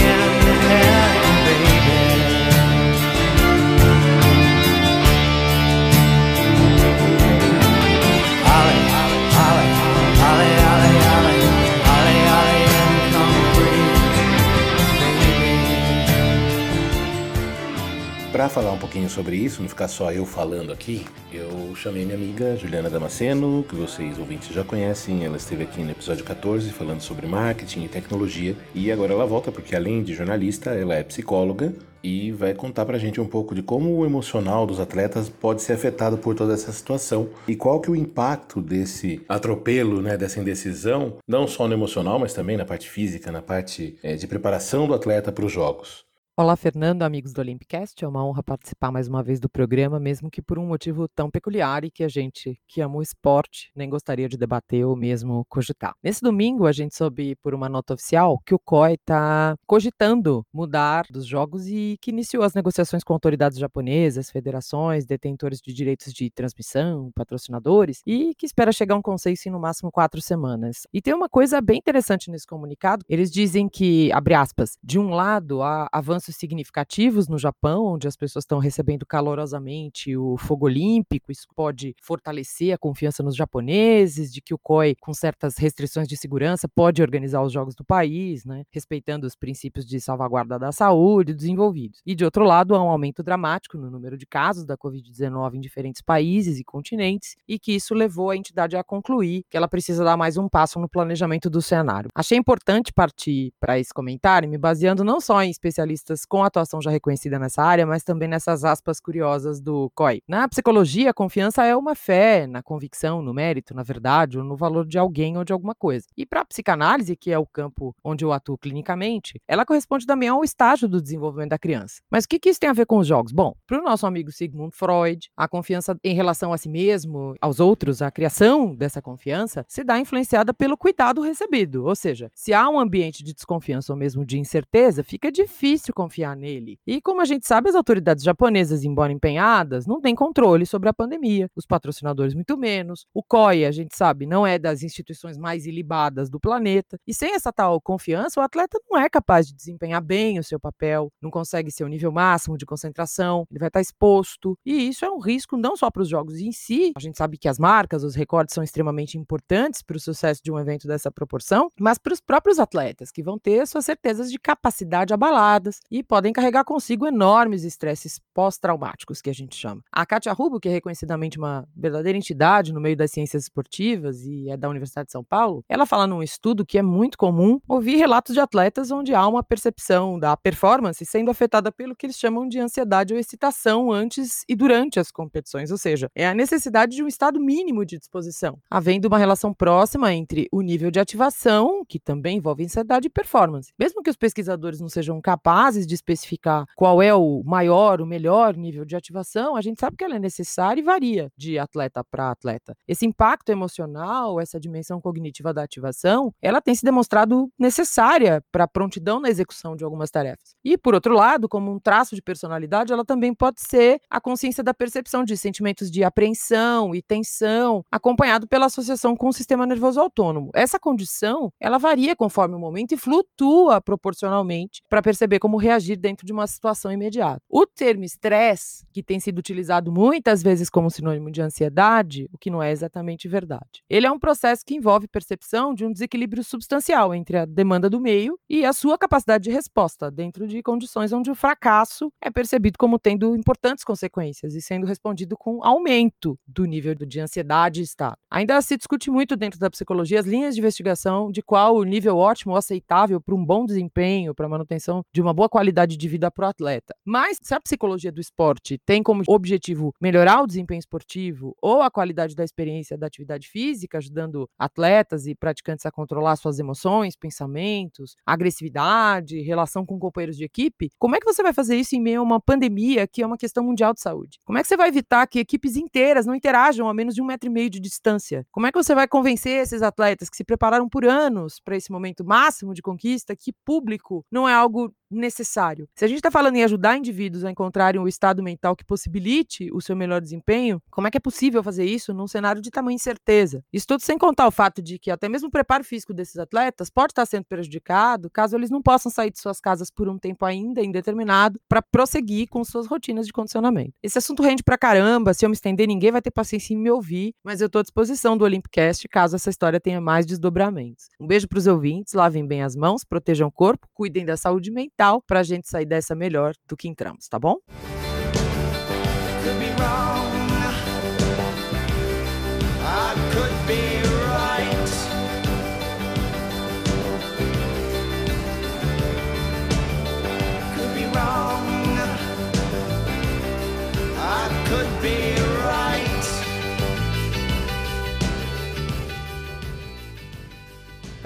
falar 18.51 18.73
um 18.73 18.79
pouquinho 18.79 19.09
sobre 19.09 19.37
isso, 19.37 19.63
não 19.63 19.69
ficar 19.69 19.87
só 19.87 20.11
eu 20.11 20.27
falando 20.27 20.73
aqui, 20.73 21.07
eu 21.33 21.73
chamei 21.77 22.05
minha 22.05 22.17
amiga 22.17 22.57
Juliana 22.57 22.91
Damasceno, 22.91 23.65
que 23.69 23.77
vocês 23.77 24.19
ouvintes 24.19 24.49
já 24.53 24.65
conhecem. 24.65 25.25
Ela 25.25 25.37
esteve 25.37 25.63
aqui 25.63 25.81
no 25.83 25.93
episódio 25.93 26.25
14 26.25 26.69
falando 26.73 27.01
sobre 27.01 27.29
marketing 27.29 27.85
e 27.85 27.89
tecnologia. 27.89 28.57
E 28.75 28.91
agora 28.91 29.13
ela 29.13 29.25
volta 29.25 29.53
porque, 29.53 29.77
além 29.77 30.03
de 30.03 30.15
jornalista, 30.15 30.71
ela 30.71 30.97
é 30.97 31.05
psicóloga 31.05 31.73
e 32.03 32.33
vai 32.33 32.53
contar 32.53 32.85
pra 32.87 32.99
gente 32.99 33.21
um 33.21 33.27
pouco 33.27 33.55
de 33.55 33.63
como 33.63 33.97
o 33.97 34.05
emocional 34.05 34.67
dos 34.67 34.81
atletas 34.81 35.29
pode 35.29 35.63
ser 35.63 35.75
afetado 35.75 36.19
por 36.19 36.35
toda 36.35 36.53
essa 36.53 36.73
situação 36.73 37.29
e 37.47 37.55
qual 37.55 37.81
que 37.81 37.89
é 37.89 37.93
o 37.93 37.97
impacto 37.97 38.61
desse 38.61 39.23
atropelo, 39.29 40.03
né, 40.03 40.17
dessa 40.17 40.41
indecisão, 40.41 41.19
não 41.29 41.47
só 41.47 41.69
no 41.69 41.75
emocional, 41.75 42.19
mas 42.19 42.35
também 42.35 42.57
na 42.57 42.65
parte 42.65 42.91
física, 42.91 43.31
na 43.31 43.43
parte 43.43 43.97
é, 44.03 44.17
de 44.17 44.27
preparação 44.27 44.89
do 44.89 44.95
atleta 44.95 45.31
para 45.31 45.45
os 45.45 45.53
jogos. 45.53 46.10
Olá, 46.41 46.57
Fernando, 46.57 47.03
amigos 47.03 47.35
do 47.35 47.41
Olympicast. 47.43 48.03
É 48.03 48.09
uma 48.09 48.25
honra 48.25 48.43
participar 48.43 48.91
mais 48.91 49.07
uma 49.07 49.23
vez 49.23 49.39
do 49.39 49.47
programa, 49.47 50.01
mesmo 50.01 50.31
que 50.31 50.41
por 50.41 50.59
um 50.59 50.67
motivo 50.67 51.07
tão 51.07 51.31
peculiar 51.31 51.85
e 51.85 51.91
que 51.91 52.03
a 52.03 52.09
gente, 52.09 52.59
que 52.67 52.81
ama 52.81 52.97
o 52.97 53.03
esporte, 53.03 53.71
nem 53.77 53.91
gostaria 53.91 54.27
de 54.27 54.39
debater 54.39 54.87
ou 54.87 54.97
mesmo 54.97 55.45
cogitar. 55.51 55.93
Nesse 56.03 56.23
domingo, 56.23 56.67
a 56.67 56.73
gente 56.73 56.97
soube 56.97 57.37
por 57.43 57.53
uma 57.53 57.69
nota 57.69 57.93
oficial 57.93 58.41
que 58.47 58.55
o 58.55 58.59
COI 58.59 58.95
está 58.95 59.55
cogitando 59.67 60.43
mudar 60.51 61.05
dos 61.11 61.27
jogos 61.27 61.67
e 61.67 61.99
que 62.01 62.11
iniciou 62.11 62.43
as 62.43 62.55
negociações 62.55 63.05
com 63.05 63.13
autoridades 63.13 63.59
japonesas, 63.59 64.31
federações, 64.31 65.05
detentores 65.05 65.61
de 65.61 65.75
direitos 65.75 66.11
de 66.11 66.31
transmissão, 66.31 67.11
patrocinadores 67.15 68.01
e 68.07 68.35
que 68.35 68.47
espera 68.47 68.73
chegar 68.73 68.95
a 68.95 68.99
um 68.99 69.03
consenso 69.03 69.47
em 69.47 69.53
no 69.53 69.61
máximo 69.61 69.93
quatro 69.93 70.23
semanas. 70.23 70.87
E 70.91 71.03
tem 71.03 71.13
uma 71.13 71.29
coisa 71.29 71.61
bem 71.61 71.77
interessante 71.77 72.31
nesse 72.31 72.47
comunicado: 72.47 73.05
eles 73.11 73.31
dizem 73.31 73.69
que, 73.69 74.11
abre 74.11 74.33
aspas, 74.33 74.79
de 74.83 74.99
um 74.99 75.11
lado 75.11 75.61
há 75.61 75.87
avanços 75.93 76.30
significativos 76.37 77.29
no 77.29 77.39
Japão, 77.39 77.85
onde 77.85 78.09
as 78.09 78.17
pessoas 78.17 78.45
estão 78.45 78.59
recebendo 78.59 79.07
calorosamente 79.07 80.17
o 80.17 80.37
fogo 80.37 80.67
olímpico, 80.67 81.33
isso 81.33 81.47
pode 81.55 81.95
fortalecer 82.01 82.75
a 82.75 82.79
confiança 82.79 83.23
nos 83.23 83.37
japoneses, 83.37 84.33
de 84.33 84.41
que 84.41 84.55
o 84.55 84.59
COI, 84.59 84.95
com 85.01 85.13
certas 85.13 85.57
restrições 85.57 86.09
de 86.09 86.17
segurança, 86.17 86.69
pode 86.69 87.03
organizar 87.03 87.43
os 87.43 87.53
jogos 87.53 87.75
do 87.75 87.85
país, 87.85 88.45
né, 88.45 88.65
respeitando 88.71 89.27
os 89.27 89.35
princípios 89.35 89.87
de 89.87 90.01
salvaguarda 90.01 90.59
da 90.59 90.73
saúde 90.73 91.35
dos 91.35 91.45
envolvidos. 91.45 92.01
E 92.05 92.15
de 92.15 92.25
outro 92.25 92.45
lado, 92.45 92.75
há 92.75 92.83
um 92.83 92.91
aumento 92.91 93.23
dramático 93.23 93.77
no 93.77 93.91
número 93.91 94.17
de 94.17 94.27
casos 94.27 94.65
da 94.65 94.77
Covid-19 94.77 95.55
em 95.55 95.61
diferentes 95.61 96.03
países 96.03 96.59
e 96.59 96.65
continentes, 96.65 97.37
e 97.49 97.59
que 97.59 97.73
isso 97.73 97.95
levou 97.95 98.31
a 98.31 98.37
entidade 98.37 98.77
a 98.77 98.85
concluir 98.85 99.45
que 99.51 99.57
ela 99.57 99.69
precisa 99.69 100.05
dar 100.05 100.17
mais 100.17 100.37
um 100.37 100.49
passo 100.49 100.79
no 100.79 100.89
planejamento 100.89 101.51
do 101.51 101.63
cenário. 101.63 102.11
Achei 102.15 102.39
importante 102.39 102.93
partir 102.93 103.53
para 103.61 103.79
esse 103.79 103.93
comentário, 103.93 104.49
me 104.49 104.59
baseando 104.59 105.05
não 105.05 105.21
só 105.21 105.43
em 105.43 105.51
especialistas 105.51 106.20
com 106.25 106.43
atuação 106.43 106.81
já 106.81 106.91
reconhecida 106.91 107.39
nessa 107.39 107.63
área, 107.63 107.87
mas 107.87 108.03
também 108.03 108.29
nessas 108.29 108.65
aspas 108.65 109.01
curiosas 109.01 109.61
do 109.61 109.91
COI. 109.95 110.23
Na 110.27 110.49
psicologia, 110.49 111.11
a 111.11 111.15
confiança 111.15 111.65
é 111.65 111.77
uma 111.77 111.95
fé 111.95 112.47
na 112.47 112.63
convicção, 112.63 113.23
no 113.23 113.35
mérito, 113.35 113.75
na 113.75 113.83
verdade, 113.83 114.39
ou 114.39 114.45
no 114.45 114.57
valor 114.57 114.87
de 114.87 114.99
alguém 114.99 115.37
ou 115.37 115.45
de 115.45 115.53
alguma 115.53 115.75
coisa. 115.75 116.07
E 116.17 116.27
para 116.27 116.41
a 116.41 116.45
psicanálise, 116.45 117.17
que 117.17 117.31
é 117.31 117.39
o 117.39 117.47
campo 117.47 117.95
onde 118.05 118.25
eu 118.25 118.33
atuo 118.33 118.59
clinicamente, 118.59 119.41
ela 119.47 119.65
corresponde 119.65 120.07
também 120.07 120.29
ao 120.29 120.45
estágio 120.45 120.89
do 120.89 121.01
desenvolvimento 121.01 121.51
da 121.51 121.59
criança. 121.59 122.03
Mas 122.11 122.25
o 122.25 122.29
que, 122.29 122.39
que 122.39 122.49
isso 122.49 122.61
tem 122.61 122.71
a 122.71 122.75
ver 122.75 122.87
com 122.87 122.99
os 122.99 123.07
jogos? 123.07 123.33
Bom, 123.33 123.55
para 123.67 123.79
o 123.79 123.83
nosso 123.83 124.07
amigo 124.07 124.31
Sigmund 124.31 124.75
Freud, 124.75 125.31
a 125.37 125.49
confiança 125.49 125.97
em 126.05 126.15
relação 126.15 126.53
a 126.53 126.59
si 126.59 126.69
mesmo, 126.69 127.35
aos 127.41 127.61
outros, 127.61 128.03
a 128.03 128.11
criação 128.11 128.75
dessa 128.75 129.03
confiança, 129.03 129.65
se 129.69 129.85
dá 129.85 129.99
influenciada 129.99 130.53
pelo 130.53 130.77
cuidado 130.77 131.21
recebido. 131.21 131.85
Ou 131.85 131.95
seja, 131.95 132.31
se 132.35 132.53
há 132.53 132.69
um 132.69 132.79
ambiente 132.79 133.23
de 133.23 133.35
desconfiança 133.35 133.93
ou 133.93 133.99
mesmo 133.99 134.25
de 134.25 134.39
incerteza, 134.39 135.03
fica 135.03 135.31
difícil 135.31 135.93
confiar 136.01 136.35
nele. 136.35 136.79
E 136.87 136.99
como 136.99 137.21
a 137.21 137.27
gente 137.27 137.47
sabe, 137.47 137.69
as 137.69 137.75
autoridades 137.75 138.25
japonesas, 138.25 138.85
embora 138.85 139.13
empenhadas, 139.13 139.87
não 139.87 140.01
têm 140.01 140.15
controle 140.15 140.65
sobre 140.65 140.89
a 140.89 140.95
pandemia, 140.95 141.47
os 141.55 141.67
patrocinadores 141.67 142.33
muito 142.33 142.57
menos. 142.57 143.05
O 143.13 143.23
COI, 143.23 143.67
a 143.67 143.71
gente 143.71 143.95
sabe, 143.95 144.25
não 144.25 144.47
é 144.47 144.59
das 144.59 144.83
instituições 144.83 145.37
mais 145.37 145.67
ilibadas 145.67 146.31
do 146.31 146.41
planeta. 146.41 146.97
E 147.07 147.13
sem 147.13 147.35
essa 147.35 147.53
tal 147.53 147.79
confiança, 147.83 148.41
o 148.41 148.43
atleta 148.43 148.79
não 148.91 148.99
é 148.99 149.11
capaz 149.11 149.47
de 149.47 149.55
desempenhar 149.55 150.03
bem 150.03 150.39
o 150.39 150.45
seu 150.45 150.59
papel, 150.59 151.13
não 151.21 151.31
consegue 151.31 151.71
ser 151.71 151.85
o 151.85 151.89
nível 151.89 152.11
máximo 152.11 152.57
de 152.57 152.65
concentração, 152.65 153.45
ele 153.51 153.61
vai 153.61 153.69
estar 153.69 153.83
exposto. 153.83 154.57
E 154.65 154.89
isso 154.89 155.05
é 155.05 155.11
um 155.11 155.19
risco 155.19 155.59
não 155.59 155.77
só 155.77 155.91
para 155.91 156.01
os 156.01 156.09
jogos 156.09 156.39
em 156.39 156.51
si, 156.51 156.93
a 156.97 157.01
gente 157.01 157.19
sabe 157.19 157.37
que 157.37 157.49
as 157.49 157.59
marcas, 157.59 158.03
os 158.03 158.15
recordes 158.15 158.55
são 158.55 158.65
extremamente 158.65 159.19
importantes 159.19 159.83
para 159.83 159.99
o 159.99 160.01
sucesso 160.01 160.41
de 160.43 160.51
um 160.51 160.59
evento 160.59 160.89
dessa 160.89 161.11
proporção, 161.11 161.69
mas 161.79 161.99
para 161.99 162.15
os 162.15 162.21
próprios 162.23 162.59
atletas, 162.59 163.13
que 163.13 163.23
vão 163.23 163.39
ter 163.39 163.67
suas 163.67 163.85
certezas 163.85 164.31
de 164.31 164.39
capacidade 164.39 165.13
abaladas 165.13 165.81
e 165.91 166.03
podem 166.03 166.33
carregar 166.33 166.65
consigo 166.65 167.07
enormes 167.07 167.65
estresses 167.65 168.21
pós-traumáticos, 168.33 169.21
que 169.21 169.31
a 169.31 169.35
gente 169.35 169.57
chama. 169.57 169.83
A 169.91 170.07
Katia 170.07 170.33
Rubo, 170.33 170.61
que 170.61 170.69
é 170.69 170.73
reconhecidamente 170.73 171.39
uma 171.39 171.67
verdadeira 171.75 172.17
entidade 172.17 172.73
no 172.73 172.81
meio 172.81 172.97
das 172.97 173.11
ciências 173.11 173.45
esportivas 173.45 174.25
e 174.25 174.49
é 174.51 174.57
da 174.57 174.69
Universidade 174.69 175.07
de 175.07 175.13
São 175.13 175.25
Paulo, 175.25 175.65
ela 175.69 175.87
fala 175.87 176.07
num 176.07 176.23
estudo 176.23 176.65
que 176.65 176.79
é 176.79 176.83
muito 176.83 177.19
comum 177.19 177.61
ouvir 177.69 177.97
relatos 177.97 178.35
de 178.35 178.41
atletas 178.41 178.91
onde 178.91 179.15
há 179.15 179.27
uma 179.27 179.43
percepção 179.43 180.19
da 180.19 180.37
performance 180.37 181.05
sendo 181.05 181.31
afetada 181.31 181.73
pelo 181.73 181.97
que 181.97 182.07
eles 182.07 182.17
chamam 182.17 182.47
de 182.49 182.59
ansiedade 182.59 183.13
ou 183.13 183.19
excitação 183.19 183.91
antes 183.91 184.45
e 184.49 184.55
durante 184.55 185.01
as 185.01 185.11
competições, 185.11 185.71
ou 185.71 185.79
seja, 185.79 186.09
é 186.15 186.27
a 186.27 186.35
necessidade 186.35 186.95
de 186.95 187.03
um 187.03 187.09
estado 187.09 187.41
mínimo 187.41 187.85
de 187.85 187.99
disposição, 187.99 188.59
havendo 188.71 189.09
uma 189.09 189.19
relação 189.19 189.53
próxima 189.53 190.13
entre 190.13 190.49
o 190.53 190.61
nível 190.61 190.91
de 190.91 191.01
ativação, 191.01 191.85
que 191.89 191.99
também 191.99 192.39
envolve 192.39 192.65
ansiedade 192.65 193.07
e 193.07 193.11
performance. 193.11 193.73
Mesmo 193.79 194.03
que 194.03 194.11
os 194.11 194.17
pesquisadores 194.17 194.81
não 194.81 194.89
sejam 194.89 195.21
capazes 195.21 195.80
de 195.87 195.95
especificar 195.95 196.65
qual 196.77 197.03
é 197.03 197.15
o 197.15 197.43
maior, 197.45 198.01
o 198.01 198.07
melhor 198.07 198.57
nível 198.57 198.85
de 198.85 198.97
ativação, 198.97 199.57
a 199.57 199.61
gente 199.61 199.81
sabe 199.81 199.97
que 199.97 200.05
ela 200.05 200.17
é 200.17 200.19
necessária 200.19 200.81
e 200.81 200.85
varia 200.85 201.31
de 201.37 201.59
atleta 201.59 202.05
para 202.05 202.31
atleta. 202.31 202.77
Esse 202.87 203.07
impacto 203.07 203.51
emocional, 203.51 204.41
essa 204.41 204.59
dimensão 204.59 205.01
cognitiva 205.01 205.53
da 205.53 205.63
ativação, 205.63 206.33
ela 206.41 206.61
tem 206.61 206.75
se 206.75 206.85
demonstrado 206.85 207.51
necessária 207.59 208.43
para 208.51 208.65
a 208.65 208.69
prontidão 208.69 209.21
na 209.21 209.29
execução 209.29 209.77
de 209.77 209.85
algumas 209.85 210.11
tarefas. 210.11 210.55
E, 210.65 210.77
por 210.77 210.95
outro 210.95 211.15
lado, 211.15 211.49
como 211.49 211.71
um 211.73 211.79
traço 211.79 212.15
de 212.15 212.23
personalidade, 212.23 212.93
ela 212.93 213.05
também 213.05 213.35
pode 213.35 213.61
ser 213.61 214.01
a 214.09 214.21
consciência 214.21 214.63
da 214.63 214.75
percepção 214.75 215.25
de 215.25 215.37
sentimentos 215.37 215.91
de 215.91 216.05
apreensão 216.05 216.95
e 216.95 217.03
tensão, 217.03 217.85
acompanhado 217.91 218.47
pela 218.47 218.67
associação 218.67 219.17
com 219.17 219.29
o 219.29 219.33
sistema 219.33 219.67
nervoso 219.67 220.01
autônomo. 220.01 220.51
Essa 220.55 220.79
condição, 220.79 221.53
ela 221.61 221.79
varia 221.79 222.15
conforme 222.15 222.55
o 222.55 222.59
momento 222.59 222.93
e 222.93 222.97
flutua 222.97 223.81
proporcionalmente 223.81 224.83
para 224.89 225.03
perceber 225.03 225.39
como 225.39 225.57
reagir 225.71 225.97
dentro 225.97 226.27
de 226.27 226.33
uma 226.33 226.47
situação 226.47 226.93
imediata. 226.93 227.41
O 227.49 227.65
termo 227.67 228.05
estresse, 228.05 228.85
que 228.93 229.03
tem 229.03 229.21
sido 229.21 229.39
utilizado 229.39 229.93
muitas 229.93 230.43
vezes 230.43 230.69
como 230.69 230.91
sinônimo 230.91 231.31
de 231.31 231.41
ansiedade, 231.41 232.29
o 232.33 232.39
que 232.39 232.51
não 232.51 232.63
é 232.63 232.71
exatamente 232.73 233.29
verdade. 233.29 233.83
Ele 233.89 234.07
é 234.07 234.11
um 234.11 234.19
processo 234.19 234.65
que 234.65 234.75
envolve 234.75 235.07
percepção 235.07 235.73
de 235.75 235.85
um 235.85 235.93
desequilíbrio 235.93 236.43
substancial 236.43 237.15
entre 237.15 237.39
a 237.39 237.45
demanda 237.45 237.89
do 237.89 238.01
meio 238.01 238.39
e 238.49 238.65
a 238.65 238.73
sua 238.73 238.99
capacidade 238.99 239.45
de 239.45 239.51
resposta, 239.51 240.11
dentro 240.11 240.47
de 240.47 240.63
condições 240.63 241.13
onde 241.13 241.31
o 241.31 241.35
fracasso 241.35 242.13
é 242.21 242.31
percebido 242.31 242.77
como 242.79 242.99
tendo 242.99 243.37
importantes 243.37 243.85
consequências 243.85 244.55
e 244.55 244.61
sendo 244.61 244.87
respondido 244.87 245.37
com 245.37 245.65
aumento 245.65 246.39
do 246.47 246.65
nível 246.65 246.95
de 246.95 247.21
ansiedade 247.21 247.81
e 247.81 247.85
estado. 247.85 248.17
Ainda 248.31 248.61
se 248.61 248.77
discute 248.77 249.11
muito 249.11 249.37
dentro 249.37 249.59
da 249.59 249.71
psicologia 249.71 250.21
as 250.21 250.27
linhas 250.27 250.55
de 250.55 250.61
investigação 250.61 251.31
de 251.31 251.43
qual 251.43 251.77
o 251.77 251.85
nível 251.85 252.17
ótimo 252.17 252.53
ou 252.53 252.59
aceitável 252.59 253.21
para 253.21 253.35
um 253.35 253.45
bom 253.45 253.65
desempenho, 253.65 254.35
para 254.35 254.47
a 254.47 254.49
manutenção 254.49 255.03
de 255.13 255.21
uma 255.21 255.33
boa 255.33 255.49
qualidade 255.49 255.60
de 255.97 256.09
vida 256.09 256.31
para 256.31 256.47
o 256.47 256.49
atleta. 256.49 256.95
Mas 257.05 257.39
se 257.43 257.55
a 257.55 257.61
psicologia 257.61 258.11
do 258.11 258.21
esporte 258.21 258.79
tem 258.85 259.03
como 259.03 259.23
objetivo 259.29 259.93
melhorar 260.01 260.43
o 260.43 260.47
desempenho 260.47 260.79
esportivo 260.79 261.55
ou 261.61 261.83
a 261.83 261.91
qualidade 261.91 262.35
da 262.35 262.45
experiência 262.45 262.97
da 262.97 263.07
atividade 263.07 263.49
física, 263.49 263.99
ajudando 263.99 264.49
atletas 264.59 265.27
e 265.27 265.35
praticantes 265.35 265.87
a 265.87 265.91
controlar 265.91 266.37
suas 266.37 266.59
emoções, 266.59 267.17
pensamentos, 267.17 268.15
agressividade, 268.27 269.41
relação 269.41 269.85
com 269.85 269.99
companheiros 269.99 270.37
de 270.37 270.45
equipe, 270.45 270.91
como 270.99 271.17
é 271.17 271.21
que 271.21 271.27
você 271.27 271.43
vai 271.43 271.53
fazer 271.53 271.77
isso 271.77 271.95
em 271.95 272.01
meio 272.01 272.21
a 272.21 272.23
uma 272.23 272.41
pandemia 272.41 273.07
que 273.07 273.23
é 273.23 273.27
uma 273.27 273.39
questão 273.39 273.65
mundial 273.65 273.93
de 273.93 274.01
saúde? 274.01 274.39
Como 274.45 274.59
é 274.59 274.63
que 274.63 274.69
você 274.69 274.77
vai 274.77 274.89
evitar 274.89 275.27
que 275.27 275.39
equipes 275.39 275.77
inteiras 275.77 276.27
não 276.27 276.35
interajam 276.35 276.89
a 276.89 276.95
menos 276.95 277.15
de 277.15 277.23
um 277.23 277.27
metro 277.27 277.49
e 277.49 277.53
meio 277.53 277.71
de 277.71 277.81
distância? 277.81 278.47
Como 278.51 278.67
é 278.67 278.73
que 278.73 278.83
você 278.83 278.95
vai 278.95 279.07
convencer 279.07 279.61
esses 279.61 279.83
atletas 279.83 280.29
que 280.29 280.37
se 280.37 280.45
prepararam 280.45 280.89
por 280.89 281.05
anos 281.05 281.61
para 281.65 281.77
esse 281.77 281.91
momento 281.91 282.25
máximo 282.25 282.75
de 282.75 282.83
conquista 282.83 283.37
que 283.37 283.53
público 283.65 284.25
não 284.31 284.49
é 284.49 284.55
algo 284.55 284.93
necessário. 285.11 285.89
Se 285.95 286.05
a 286.05 286.09
gente 286.09 286.19
está 286.19 286.31
falando 286.31 286.57
em 286.57 286.65
ajudar 286.65 286.97
indivíduos 286.97 287.45
a 287.45 287.51
encontrarem 287.51 288.01
o 288.01 288.07
estado 288.09 288.43
mental 288.43 288.77
que 288.77 288.85
possibilite 288.85 289.71
o 289.73 289.81
seu 289.81 289.97
melhor 289.97 290.21
desempenho, 290.21 290.81
como 290.91 291.07
é 291.07 291.11
que 291.11 291.17
é 291.17 291.21
possível 291.21 291.63
fazer 291.63 291.85
isso 291.85 292.15
num 292.15 292.29
cenário 292.29 292.63
de 292.63 292.71
tamanha 292.71 292.95
incerteza? 292.95 293.65
Isso 293.73 293.87
tudo 293.87 294.03
sem 294.03 294.17
contar 294.17 294.47
o 294.47 294.51
fato 294.51 294.81
de 294.81 294.99
que 294.99 295.11
até 295.11 295.29
mesmo 295.29 295.49
o 295.49 295.51
preparo 295.51 295.83
físico 295.83 296.15
desses 296.15 296.37
atletas 296.37 296.89
pode 296.89 297.13
estar 297.13 297.27
sendo 297.27 297.45
prejudicado 297.45 298.31
caso 298.31 298.57
eles 298.57 298.71
não 298.71 298.81
possam 298.81 299.11
sair 299.11 299.31
de 299.31 299.41
suas 299.41 299.61
casas 299.61 299.91
por 299.91 300.09
um 300.09 300.19
tempo 300.19 300.45
ainda 300.45 300.83
indeterminado 300.83 301.61
para 301.69 301.83
prosseguir 301.83 302.49
com 302.49 302.63
suas 302.63 302.87
rotinas 302.87 303.27
de 303.27 303.33
condicionamento. 303.33 303.93
Esse 304.03 304.19
assunto 304.19 304.43
rende 304.43 304.63
pra 304.63 304.79
caramba, 304.79 305.35
se 305.35 305.45
eu 305.45 305.49
me 305.49 305.55
estender 305.55 305.89
ninguém 305.89 306.13
vai 306.13 306.23
ter 306.23 306.31
paciência 306.31 306.75
em 306.75 306.77
me 306.77 306.91
ouvir, 306.91 307.35
mas 307.43 307.61
eu 307.61 307.67
estou 307.67 307.81
à 307.81 307.83
disposição 307.83 308.37
do 308.37 308.45
Olympicast 308.45 309.09
caso 309.09 309.37
essa 309.37 309.51
história 309.51 309.81
tenha 309.81 310.01
mais 310.01 310.25
desdobramentos. 310.25 311.09
Um 311.21 311.27
beijo 311.27 311.49
para 311.49 311.59
os 311.59 311.67
ouvintes, 311.67 312.13
lavem 312.13 312.47
bem 312.47 312.63
as 312.63 312.77
mãos, 312.77 313.05
protejam 313.05 313.49
o 313.49 313.53
corpo, 313.53 313.89
cuidem 313.93 314.25
da 314.25 314.37
saúde 314.37 314.71
mental 314.71 315.00
fundamental 315.01 315.23
para 315.23 315.41
a 315.41 315.43
gente 315.43 315.69
sair 315.69 315.87
dessa 315.87 316.15
melhor 316.15 316.55
do 316.69 316.77
que 316.77 316.89
entramos, 316.89 317.27
tá 317.27 317.39
bom? 317.39 317.57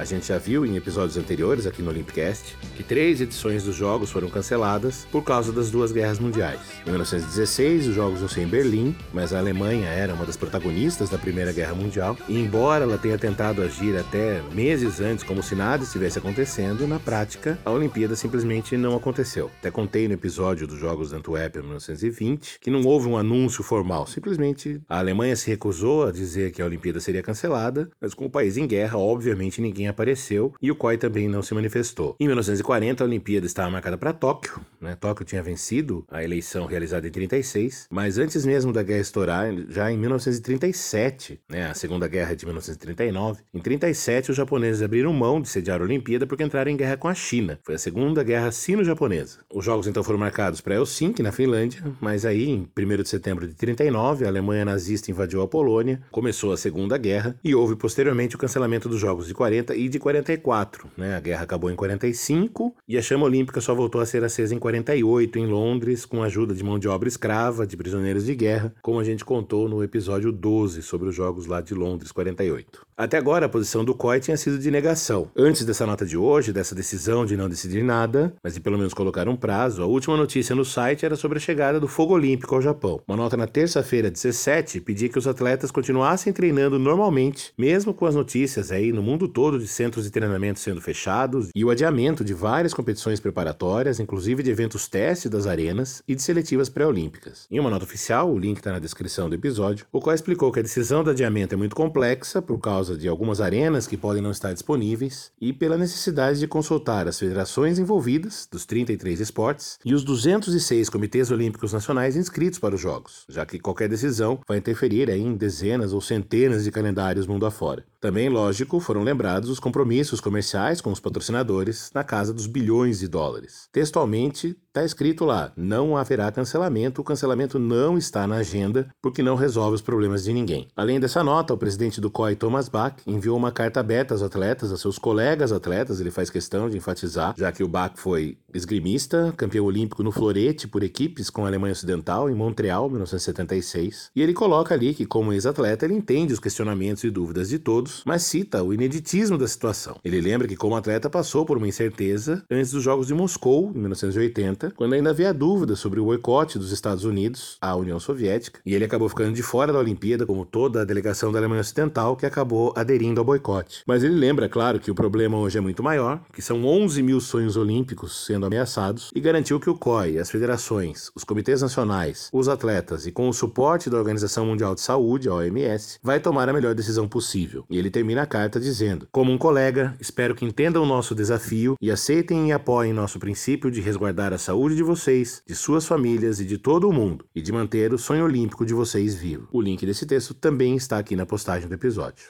A 0.04 0.06
gente 0.06 0.26
já 0.26 0.36
viu 0.36 0.66
em 0.66 0.76
episódios 0.76 1.16
anteriores 1.16 1.66
aqui 1.66 1.80
no 1.80 1.88
Olympicast 1.88 2.58
que 2.76 2.82
três 2.82 3.22
edições 3.22 3.64
dos 3.64 3.74
Jogos 3.74 4.10
foram 4.10 4.28
canceladas 4.28 5.06
por 5.10 5.24
causa 5.24 5.50
das 5.50 5.70
duas 5.70 5.92
guerras 5.92 6.18
mundiais. 6.18 6.60
Em 6.86 6.90
1916, 6.90 7.88
os 7.88 7.94
Jogos 7.94 8.20
iam 8.20 8.28
ser 8.28 8.42
em 8.42 8.46
Berlim, 8.46 8.94
mas 9.14 9.32
a 9.32 9.38
Alemanha 9.38 9.88
era 9.88 10.12
uma 10.12 10.26
das 10.26 10.36
protagonistas 10.36 11.08
da 11.08 11.16
Primeira 11.16 11.54
Guerra 11.54 11.74
Mundial, 11.74 12.18
e 12.28 12.38
embora 12.38 12.84
ela 12.84 12.98
tenha 12.98 13.16
tentado 13.16 13.62
agir 13.62 13.96
até 13.96 14.42
meses 14.52 15.00
antes 15.00 15.24
como 15.24 15.42
se 15.42 15.54
nada 15.54 15.84
estivesse 15.84 16.18
acontecendo, 16.18 16.86
na 16.86 17.00
prática, 17.00 17.58
a 17.64 17.70
Olimpíada 17.70 18.14
simplesmente 18.14 18.76
não 18.76 18.94
aconteceu. 18.94 19.50
Até 19.58 19.70
contei 19.70 20.06
no 20.06 20.12
episódio 20.12 20.66
dos 20.66 20.78
Jogos 20.78 21.08
de 21.08 21.16
Antuérpia 21.16 21.62
1920 21.62 22.58
que 22.60 22.70
não 22.70 22.82
houve 22.82 23.08
um 23.08 23.16
anúncio 23.16 23.64
formal, 23.64 24.06
simplesmente 24.06 24.82
a 24.86 24.98
Alemanha 24.98 25.34
se 25.34 25.48
recusou 25.48 26.06
a 26.06 26.12
dizer 26.12 26.52
que 26.52 26.60
a 26.60 26.66
Olimpíada 26.66 27.00
seria 27.00 27.22
cancelada, 27.22 27.88
mas 27.98 28.12
com 28.12 28.26
o 28.26 28.30
país 28.30 28.58
em 28.58 28.66
guerra, 28.66 28.98
obviamente 28.98 29.62
ninguém 29.62 29.93
apareceu 29.94 30.52
e 30.60 30.70
o 30.70 30.76
COI 30.76 30.98
também 30.98 31.28
não 31.28 31.42
se 31.42 31.54
manifestou. 31.54 32.16
Em 32.20 32.26
1940, 32.26 33.02
a 33.02 33.06
Olimpíada 33.06 33.46
estava 33.46 33.70
marcada 33.70 33.96
para 33.96 34.12
Tóquio, 34.12 34.60
né? 34.80 34.96
Tóquio 35.00 35.24
tinha 35.24 35.42
vencido 35.42 36.04
a 36.10 36.22
eleição 36.22 36.66
realizada 36.66 37.06
em 37.06 37.10
36, 37.10 37.86
mas 37.90 38.18
antes 38.18 38.44
mesmo 38.44 38.72
da 38.72 38.82
guerra 38.82 39.00
estourar, 39.00 39.54
já 39.68 39.90
em 39.90 39.96
1937, 39.96 41.40
né? 41.48 41.66
A 41.70 41.74
Segunda 41.74 42.06
Guerra 42.08 42.34
de 42.34 42.44
1939, 42.44 43.42
em 43.52 43.60
37 43.60 44.30
os 44.30 44.36
japoneses 44.36 44.82
abriram 44.82 45.12
mão 45.12 45.40
de 45.40 45.48
sediar 45.48 45.80
a 45.80 45.84
Olimpíada 45.84 46.26
porque 46.26 46.44
entraram 46.44 46.70
em 46.70 46.76
guerra 46.76 46.96
com 46.96 47.08
a 47.08 47.14
China. 47.14 47.58
Foi 47.62 47.76
a 47.76 47.78
Segunda 47.78 48.22
Guerra 48.22 48.50
Sino-Japonesa. 48.50 49.38
Os 49.52 49.64
jogos 49.64 49.86
então 49.86 50.02
foram 50.02 50.18
marcados 50.18 50.60
para 50.60 50.74
Helsinki, 50.74 51.22
na 51.22 51.32
Finlândia, 51.32 51.82
mas 52.00 52.24
aí 52.24 52.48
em 52.48 52.68
1 52.76 53.02
de 53.02 53.08
setembro 53.08 53.46
de 53.46 53.54
39, 53.54 54.24
a 54.24 54.28
Alemanha 54.28 54.64
nazista 54.64 55.10
invadiu 55.10 55.42
a 55.42 55.48
Polônia, 55.48 56.02
começou 56.10 56.52
a 56.52 56.56
Segunda 56.56 56.98
Guerra 56.98 57.36
e 57.42 57.54
houve 57.54 57.76
posteriormente 57.76 58.36
o 58.36 58.38
cancelamento 58.38 58.88
dos 58.88 59.00
jogos 59.00 59.26
de 59.26 59.34
40 59.34 59.74
e 59.84 59.88
de 59.88 59.98
44, 59.98 60.88
né? 60.96 61.14
A 61.14 61.20
guerra 61.20 61.42
acabou 61.42 61.70
em 61.70 61.76
45 61.76 62.74
e 62.88 62.96
a 62.96 63.02
chama 63.02 63.26
olímpica 63.26 63.60
só 63.60 63.74
voltou 63.74 64.00
a 64.00 64.06
ser 64.06 64.24
acesa 64.24 64.54
em 64.54 64.58
48 64.58 65.38
em 65.38 65.46
Londres, 65.46 66.06
com 66.06 66.22
a 66.22 66.26
ajuda 66.26 66.54
de 66.54 66.64
mão 66.64 66.78
de 66.78 66.88
obra 66.88 67.06
escrava, 67.06 67.66
de 67.66 67.76
prisioneiros 67.76 68.24
de 68.24 68.34
guerra, 68.34 68.74
como 68.80 68.98
a 68.98 69.04
gente 69.04 69.24
contou 69.24 69.68
no 69.68 69.84
episódio 69.84 70.32
12 70.32 70.82
sobre 70.82 71.08
os 71.08 71.14
jogos 71.14 71.46
lá 71.46 71.60
de 71.60 71.74
Londres 71.74 72.12
48. 72.12 72.86
Até 72.96 73.18
agora, 73.18 73.46
a 73.46 73.48
posição 73.48 73.84
do 73.84 73.94
COI 73.94 74.20
tinha 74.20 74.36
sido 74.36 74.58
de 74.58 74.70
negação. 74.70 75.28
Antes 75.36 75.64
dessa 75.64 75.84
nota 75.84 76.06
de 76.06 76.16
hoje, 76.16 76.52
dessa 76.52 76.74
decisão 76.74 77.26
de 77.26 77.36
não 77.36 77.48
decidir 77.48 77.82
nada, 77.82 78.32
mas 78.42 78.54
de 78.54 78.60
pelo 78.60 78.78
menos 78.78 78.94
colocar 78.94 79.28
um 79.28 79.36
prazo, 79.36 79.82
a 79.82 79.86
última 79.86 80.16
notícia 80.16 80.54
no 80.54 80.64
site 80.64 81.04
era 81.04 81.16
sobre 81.16 81.38
a 81.38 81.40
chegada 81.40 81.80
do 81.80 81.88
fogo 81.88 82.14
olímpico 82.14 82.54
ao 82.54 82.62
Japão. 82.62 83.00
Uma 83.06 83.16
nota 83.16 83.36
na 83.36 83.46
terça-feira, 83.46 84.10
17, 84.10 84.80
pedia 84.80 85.08
que 85.08 85.18
os 85.18 85.26
atletas 85.26 85.72
continuassem 85.72 86.32
treinando 86.32 86.78
normalmente, 86.78 87.52
mesmo 87.58 87.92
com 87.92 88.06
as 88.06 88.14
notícias 88.14 88.70
aí 88.70 88.92
no 88.92 89.02
mundo 89.02 89.26
todo 89.26 89.58
de 89.58 89.66
centros 89.74 90.04
de 90.04 90.10
treinamento 90.10 90.60
sendo 90.60 90.80
fechados 90.80 91.48
e 91.54 91.64
o 91.64 91.70
adiamento 91.70 92.24
de 92.24 92.32
várias 92.32 92.72
competições 92.72 93.20
preparatórias, 93.20 94.00
inclusive 94.00 94.42
de 94.42 94.50
eventos 94.50 94.88
teste 94.88 95.28
das 95.28 95.46
arenas 95.46 96.02
e 96.06 96.14
de 96.14 96.22
seletivas 96.22 96.68
pré-olímpicas. 96.68 97.46
Em 97.50 97.60
uma 97.60 97.70
nota 97.70 97.84
oficial, 97.84 98.32
o 98.32 98.38
link 98.38 98.58
está 98.58 98.72
na 98.72 98.78
descrição 98.78 99.28
do 99.28 99.34
episódio, 99.34 99.86
o 99.92 100.00
qual 100.00 100.14
explicou 100.14 100.52
que 100.52 100.60
a 100.60 100.62
decisão 100.62 101.02
do 101.02 101.10
adiamento 101.10 101.54
é 101.54 101.58
muito 101.58 101.76
complexa 101.76 102.40
por 102.40 102.58
causa 102.58 102.96
de 102.96 103.08
algumas 103.08 103.40
arenas 103.40 103.86
que 103.86 103.96
podem 103.96 104.22
não 104.22 104.30
estar 104.30 104.52
disponíveis 104.52 105.32
e 105.40 105.52
pela 105.52 105.76
necessidade 105.76 106.38
de 106.38 106.46
consultar 106.46 107.08
as 107.08 107.18
federações 107.18 107.78
envolvidas 107.78 108.48
dos 108.50 108.64
33 108.64 109.20
esportes 109.20 109.78
e 109.84 109.92
os 109.92 110.04
206 110.04 110.88
comitês 110.88 111.30
olímpicos 111.30 111.72
nacionais 111.72 112.16
inscritos 112.16 112.58
para 112.58 112.74
os 112.74 112.80
Jogos, 112.80 113.24
já 113.28 113.44
que 113.44 113.58
qualquer 113.58 113.88
decisão 113.88 114.40
vai 114.46 114.58
interferir 114.58 115.08
em 115.08 115.34
dezenas 115.34 115.92
ou 115.92 116.00
centenas 116.00 116.64
de 116.64 116.70
calendários 116.70 117.26
mundo 117.26 117.46
afora. 117.46 117.84
Também, 118.00 118.28
lógico, 118.28 118.80
foram 118.80 119.02
lembrados 119.02 119.53
os 119.54 119.60
compromissos 119.60 120.20
comerciais 120.20 120.80
com 120.80 120.92
os 120.92 121.00
patrocinadores 121.00 121.90
na 121.94 122.04
casa 122.04 122.32
dos 122.32 122.46
bilhões 122.46 122.98
de 122.98 123.08
dólares. 123.08 123.68
Textualmente, 123.72 124.56
está 124.68 124.84
escrito 124.84 125.24
lá: 125.24 125.52
não 125.56 125.96
haverá 125.96 126.30
cancelamento, 126.30 127.00
o 127.00 127.04
cancelamento 127.04 127.58
não 127.58 127.96
está 127.96 128.26
na 128.26 128.36
agenda 128.36 128.88
porque 129.00 129.22
não 129.22 129.34
resolve 129.34 129.76
os 129.76 129.82
problemas 129.82 130.24
de 130.24 130.32
ninguém. 130.32 130.68
Além 130.76 131.00
dessa 131.00 131.24
nota, 131.24 131.54
o 131.54 131.58
presidente 131.58 132.00
do 132.00 132.10
COI, 132.10 132.36
Thomas 132.36 132.68
Bach, 132.68 132.96
enviou 133.06 133.36
uma 133.36 133.52
carta 133.52 133.80
aberta 133.80 134.14
aos 134.14 134.22
atletas, 134.22 134.72
a 134.72 134.76
seus 134.76 134.98
colegas 134.98 135.52
atletas, 135.52 136.00
ele 136.00 136.10
faz 136.10 136.28
questão 136.28 136.68
de 136.68 136.76
enfatizar, 136.76 137.34
já 137.36 137.50
que 137.50 137.62
o 137.62 137.68
Bach 137.68 137.92
foi 137.96 138.36
esgrimista, 138.52 139.32
campeão 139.36 139.64
olímpico 139.64 140.02
no 140.02 140.12
florete 140.12 140.68
por 140.68 140.82
equipes 140.82 141.30
com 141.30 141.44
a 141.44 141.48
Alemanha 141.48 141.72
Ocidental 141.72 142.28
em 142.28 142.34
Montreal, 142.34 142.88
1976, 142.88 144.10
e 144.14 144.22
ele 144.22 144.32
coloca 144.32 144.74
ali 144.74 144.94
que, 144.94 145.06
como 145.06 145.32
ex-atleta, 145.32 145.84
ele 145.84 145.94
entende 145.94 146.32
os 146.32 146.40
questionamentos 146.40 147.04
e 147.04 147.10
dúvidas 147.10 147.48
de 147.48 147.58
todos 147.58 147.94
mas 148.04 148.22
cita 148.22 148.62
o 148.62 148.72
ineditismo 148.72 149.38
da 149.44 149.48
situação. 149.48 149.96
Ele 150.04 150.20
lembra 150.20 150.48
que, 150.48 150.56
como 150.56 150.76
atleta, 150.76 151.08
passou 151.08 151.44
por 151.44 151.56
uma 151.56 151.68
incerteza 151.68 152.42
antes 152.50 152.72
dos 152.72 152.82
Jogos 152.82 153.06
de 153.06 153.14
Moscou, 153.14 153.70
em 153.74 153.78
1980, 153.78 154.72
quando 154.76 154.94
ainda 154.94 155.10
havia 155.10 155.32
dúvida 155.32 155.76
sobre 155.76 156.00
o 156.00 156.04
boicote 156.06 156.58
dos 156.58 156.72
Estados 156.72 157.04
Unidos 157.04 157.58
à 157.60 157.76
União 157.76 158.00
Soviética, 158.00 158.60
e 158.64 158.74
ele 158.74 158.84
acabou 158.84 159.08
ficando 159.08 159.32
de 159.32 159.42
fora 159.42 159.72
da 159.72 159.78
Olimpíada, 159.78 160.26
como 160.26 160.44
toda 160.44 160.82
a 160.82 160.84
delegação 160.84 161.30
da 161.30 161.38
Alemanha 161.38 161.60
Ocidental, 161.60 162.16
que 162.16 162.26
acabou 162.26 162.72
aderindo 162.74 163.20
ao 163.20 163.24
boicote. 163.24 163.82
Mas 163.86 164.02
ele 164.02 164.14
lembra, 164.14 164.48
claro, 164.48 164.80
que 164.80 164.90
o 164.90 164.94
problema 164.94 165.38
hoje 165.38 165.58
é 165.58 165.60
muito 165.60 165.82
maior, 165.82 166.20
que 166.32 166.42
são 166.42 166.64
11 166.64 167.02
mil 167.02 167.20
sonhos 167.20 167.56
olímpicos 167.56 168.24
sendo 168.26 168.46
ameaçados, 168.46 169.10
e 169.14 169.20
garantiu 169.20 169.60
que 169.60 169.70
o 169.70 169.76
COI, 169.76 170.18
as 170.18 170.30
federações, 170.30 171.10
os 171.14 171.24
comitês 171.24 171.62
nacionais, 171.62 172.28
os 172.32 172.48
atletas 172.48 173.06
e 173.06 173.12
com 173.12 173.28
o 173.28 173.32
suporte 173.32 173.90
da 173.90 173.98
Organização 173.98 174.46
Mundial 174.46 174.74
de 174.74 174.80
Saúde, 174.80 175.28
a 175.28 175.34
OMS, 175.34 175.98
vai 176.02 176.18
tomar 176.18 176.48
a 176.48 176.52
melhor 176.52 176.74
decisão 176.74 177.06
possível. 177.06 177.64
E 177.68 177.78
ele 177.78 177.90
termina 177.90 178.22
a 178.22 178.26
carta 178.26 178.58
dizendo: 178.58 179.06
Como 179.12 179.32
um 179.34 179.38
colega, 179.38 179.96
espero 180.00 180.34
que 180.34 180.44
entendam 180.44 180.82
o 180.82 180.86
nosso 180.86 181.12
desafio 181.12 181.76
e 181.80 181.90
aceitem 181.90 182.48
e 182.48 182.52
apoiem 182.52 182.92
nosso 182.92 183.18
princípio 183.18 183.68
de 183.68 183.80
resguardar 183.80 184.32
a 184.32 184.38
saúde 184.38 184.76
de 184.76 184.82
vocês, 184.82 185.42
de 185.44 185.56
suas 185.56 185.84
famílias 185.86 186.38
e 186.38 186.44
de 186.44 186.56
todo 186.56 186.88
o 186.88 186.92
mundo, 186.92 187.24
e 187.34 187.42
de 187.42 187.52
manter 187.52 187.92
o 187.92 187.98
sonho 187.98 188.24
olímpico 188.24 188.64
de 188.64 188.72
vocês 188.72 189.16
vivo. 189.16 189.48
O 189.52 189.60
link 189.60 189.84
desse 189.84 190.06
texto 190.06 190.34
também 190.34 190.76
está 190.76 190.98
aqui 190.98 191.16
na 191.16 191.26
postagem 191.26 191.68
do 191.68 191.74
episódio. 191.74 192.28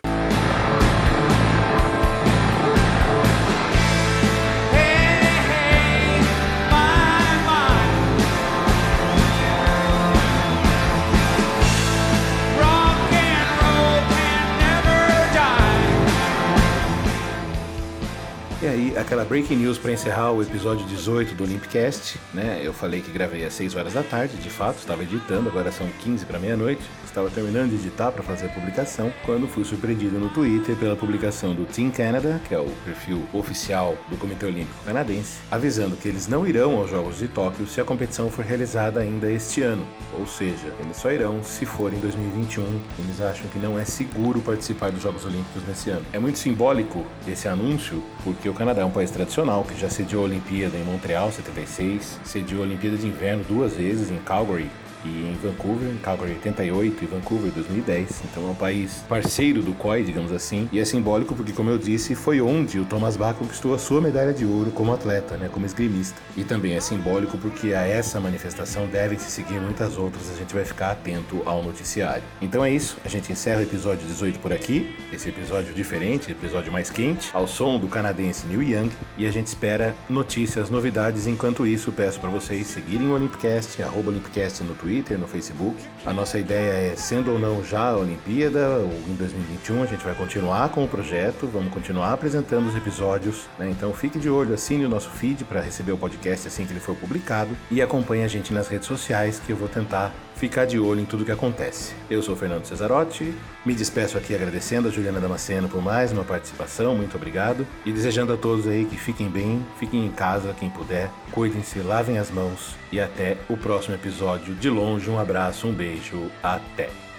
Aquela 18.98 19.24
breaking 19.24 19.56
news 19.56 19.78
para 19.78 19.92
encerrar 19.92 20.32
o 20.32 20.42
episódio 20.42 20.86
18 20.86 21.34
do 21.34 21.44
Olympicast, 21.44 22.18
né? 22.32 22.60
Eu 22.62 22.72
falei 22.72 23.00
que 23.00 23.10
gravei 23.10 23.44
às 23.44 23.54
6 23.54 23.74
horas 23.74 23.92
da 23.92 24.02
tarde, 24.02 24.36
de 24.36 24.50
fato, 24.50 24.78
estava 24.78 25.02
editando, 25.02 25.48
agora 25.48 25.70
são 25.70 25.86
15 26.02 26.24
para 26.24 26.38
meia-noite. 26.38 26.82
Estava 27.04 27.30
terminando 27.30 27.70
de 27.70 27.76
editar 27.76 28.10
para 28.10 28.24
fazer 28.24 28.46
a 28.46 28.48
publicação, 28.48 29.12
quando 29.24 29.46
fui 29.46 29.64
surpreendido 29.64 30.18
no 30.18 30.28
Twitter 30.30 30.74
pela 30.76 30.96
publicação 30.96 31.54
do 31.54 31.64
Team 31.64 31.90
Canada, 31.90 32.40
que 32.48 32.54
é 32.54 32.58
o 32.58 32.68
perfil 32.84 33.22
oficial 33.32 33.96
do 34.10 34.16
Comitê 34.16 34.46
Olímpico 34.46 34.84
Canadense, 34.84 35.38
avisando 35.50 35.96
que 35.96 36.08
eles 36.08 36.26
não 36.26 36.46
irão 36.46 36.76
aos 36.76 36.90
Jogos 36.90 37.18
de 37.18 37.28
Tóquio 37.28 37.66
se 37.66 37.80
a 37.80 37.84
competição 37.84 38.28
for 38.30 38.44
realizada 38.44 39.00
ainda 39.00 39.30
este 39.30 39.62
ano. 39.62 39.86
Ou 40.18 40.26
seja, 40.26 40.74
eles 40.80 40.96
só 40.96 41.12
irão 41.12 41.42
se 41.44 41.64
for 41.64 41.92
em 41.92 41.98
2021. 41.98 42.64
Eles 42.98 43.20
acham 43.20 43.46
que 43.48 43.58
não 43.58 43.78
é 43.78 43.84
seguro 43.84 44.40
participar 44.40 44.90
dos 44.90 45.02
Jogos 45.02 45.24
Olímpicos 45.24 45.62
nesse 45.68 45.90
ano. 45.90 46.04
É 46.12 46.18
muito 46.18 46.38
simbólico 46.38 47.06
esse 47.28 47.46
anúncio, 47.46 48.02
porque 48.24 48.48
o 48.54 48.56
Canadá 48.56 48.82
é 48.82 48.84
um 48.84 48.90
país 48.90 49.10
tradicional 49.10 49.64
que 49.64 49.78
já 49.78 49.90
sediou 49.90 50.22
a 50.22 50.26
Olimpíada 50.26 50.76
em 50.76 50.84
Montreal 50.84 51.32
76, 51.32 52.20
sediou 52.22 52.62
a 52.62 52.66
Olimpíada 52.66 52.96
de 52.96 53.04
Inverno 53.04 53.42
duas 53.48 53.74
vezes 53.74 54.12
em 54.12 54.18
Calgary 54.18 54.70
e 55.04 55.08
em 55.08 55.36
Vancouver, 55.42 55.88
em 55.88 55.98
Calgary 55.98 56.32
88 56.32 57.04
e 57.04 57.06
Vancouver 57.06 57.52
2010. 57.52 58.22
Então 58.30 58.48
é 58.48 58.50
um 58.50 58.54
país 58.54 59.04
parceiro 59.08 59.62
do 59.62 59.72
COI, 59.74 60.04
digamos 60.04 60.32
assim, 60.32 60.68
e 60.72 60.78
é 60.78 60.84
simbólico 60.84 61.34
porque, 61.34 61.52
como 61.52 61.70
eu 61.70 61.78
disse, 61.78 62.14
foi 62.14 62.40
onde 62.40 62.78
o 62.78 62.84
Thomas 62.84 63.16
Bach 63.16 63.36
conquistou 63.36 63.74
a 63.74 63.78
sua 63.78 64.00
medalha 64.00 64.32
de 64.32 64.44
ouro 64.44 64.70
como 64.70 64.92
atleta, 64.92 65.36
né, 65.36 65.48
como 65.50 65.66
esgrimista. 65.66 66.20
E 66.36 66.44
também 66.44 66.74
é 66.74 66.80
simbólico 66.80 67.38
porque 67.38 67.74
a 67.74 67.86
essa 67.86 68.20
manifestação 68.20 68.86
devem 68.86 69.18
se 69.18 69.30
seguir 69.30 69.60
muitas 69.60 69.96
outras, 69.96 70.30
a 70.30 70.36
gente 70.36 70.54
vai 70.54 70.64
ficar 70.64 70.92
atento 70.92 71.42
ao 71.44 71.62
noticiário. 71.62 72.22
Então 72.40 72.64
é 72.64 72.70
isso, 72.70 72.96
a 73.04 73.08
gente 73.08 73.30
encerra 73.30 73.60
o 73.60 73.62
episódio 73.62 74.06
18 74.06 74.38
por 74.38 74.52
aqui, 74.52 74.94
esse 75.12 75.28
episódio 75.28 75.74
diferente, 75.74 76.30
episódio 76.30 76.72
mais 76.72 76.90
quente, 76.90 77.30
ao 77.32 77.46
som 77.46 77.78
do 77.78 77.88
canadense 77.88 78.46
Neil 78.46 78.62
Young, 78.62 78.90
e 79.16 79.26
a 79.26 79.30
gente 79.30 79.48
espera 79.48 79.94
notícias, 80.08 80.70
novidades. 80.70 81.26
Enquanto 81.26 81.66
isso, 81.66 81.92
peço 81.92 82.20
para 82.20 82.30
vocês 82.30 82.66
seguirem 82.66 83.08
o 83.08 83.14
Olympicast, 83.14 83.82
arroba 83.82 84.10
Olympicast 84.10 84.62
no 84.62 84.74
Twitter, 84.74 84.93
Twitter, 84.94 85.18
no 85.18 85.26
Facebook. 85.26 85.76
A 86.06 86.12
nossa 86.12 86.38
ideia 86.38 86.92
é, 86.92 86.96
sendo 86.96 87.32
ou 87.32 87.38
não 87.38 87.64
já 87.64 87.90
a 87.90 87.96
Olimpíada, 87.96 88.78
ou 88.78 88.92
em 89.08 89.14
2021, 89.14 89.82
a 89.82 89.86
gente 89.86 90.04
vai 90.04 90.14
continuar 90.14 90.68
com 90.68 90.84
o 90.84 90.88
projeto, 90.88 91.48
vamos 91.48 91.72
continuar 91.72 92.12
apresentando 92.12 92.68
os 92.68 92.76
episódios. 92.76 93.46
Né? 93.58 93.70
Então 93.70 93.92
fique 93.92 94.18
de 94.20 94.30
olho, 94.30 94.54
assine 94.54 94.84
o 94.84 94.88
nosso 94.88 95.10
feed 95.10 95.44
para 95.44 95.60
receber 95.60 95.90
o 95.90 95.98
podcast 95.98 96.46
assim 96.46 96.64
que 96.64 96.72
ele 96.72 96.80
for 96.80 96.94
publicado 96.94 97.56
e 97.70 97.82
acompanhe 97.82 98.22
a 98.22 98.28
gente 98.28 98.52
nas 98.52 98.68
redes 98.68 98.86
sociais 98.86 99.40
que 99.44 99.50
eu 99.50 99.56
vou 99.56 99.68
tentar 99.68 100.12
ficar 100.36 100.64
de 100.64 100.78
olho 100.78 101.00
em 101.00 101.04
tudo 101.04 101.24
que 101.24 101.32
acontece. 101.32 101.94
Eu 102.10 102.22
sou 102.22 102.36
Fernando 102.36 102.64
Cesarotti, 102.64 103.34
me 103.64 103.74
despeço 103.74 104.18
aqui 104.18 104.34
agradecendo 104.34 104.88
a 104.88 104.90
Juliana 104.90 105.20
Damasceno 105.20 105.68
por 105.68 105.82
mais 105.82 106.12
uma 106.12 106.24
participação, 106.24 106.94
muito 106.96 107.16
obrigado, 107.16 107.66
e 107.84 107.92
desejando 107.92 108.32
a 108.32 108.36
todos 108.36 108.66
aí 108.66 108.84
que 108.84 108.96
fiquem 108.96 109.28
bem, 109.28 109.64
fiquem 109.78 110.04
em 110.04 110.10
casa 110.10 110.54
quem 110.58 110.70
puder, 110.70 111.10
cuidem-se, 111.30 111.78
lavem 111.80 112.18
as 112.18 112.30
mãos 112.30 112.76
e 112.92 113.00
até 113.00 113.36
o 113.48 113.56
próximo 113.56 113.94
episódio. 113.94 114.54
De 114.54 114.68
longe, 114.68 115.08
um 115.10 115.18
abraço, 115.18 115.66
um 115.66 115.72
beijo, 115.72 116.30
até! 116.42 117.13